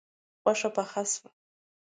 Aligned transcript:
غوښه 0.43 0.69
پخه 0.75 1.01
شوه 1.11 1.29